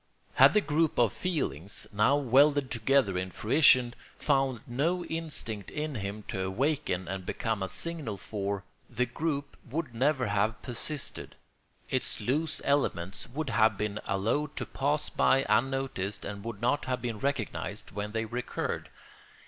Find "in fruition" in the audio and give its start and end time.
3.19-3.93